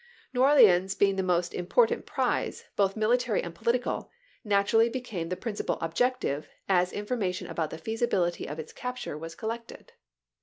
[0.33, 4.09] New Orleans being the most impor tant prize, both military and political,
[4.43, 9.35] naturally be came the principal objective as information about the feasibility of its capture was
[9.35, 9.93] collected.